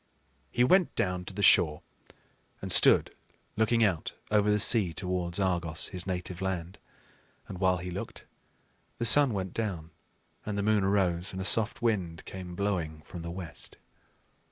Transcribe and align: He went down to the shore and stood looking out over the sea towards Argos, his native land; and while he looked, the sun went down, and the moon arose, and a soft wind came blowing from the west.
He 0.49 0.63
went 0.63 0.95
down 0.95 1.25
to 1.25 1.33
the 1.35 1.43
shore 1.43 1.83
and 2.59 2.71
stood 2.71 3.13
looking 3.55 3.83
out 3.83 4.13
over 4.31 4.49
the 4.49 4.57
sea 4.57 4.93
towards 4.93 5.39
Argos, 5.39 5.89
his 5.89 6.07
native 6.07 6.41
land; 6.41 6.79
and 7.47 7.59
while 7.59 7.77
he 7.77 7.91
looked, 7.91 8.25
the 8.97 9.05
sun 9.05 9.31
went 9.31 9.53
down, 9.53 9.91
and 10.43 10.57
the 10.57 10.63
moon 10.63 10.83
arose, 10.83 11.33
and 11.33 11.39
a 11.39 11.45
soft 11.45 11.83
wind 11.83 12.25
came 12.25 12.55
blowing 12.55 13.03
from 13.03 13.21
the 13.21 13.29
west. 13.29 13.77